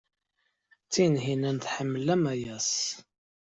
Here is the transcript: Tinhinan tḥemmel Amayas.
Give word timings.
Tinhinan 0.91 1.57
tḥemmel 1.59 2.07
Amayas. 2.15 2.71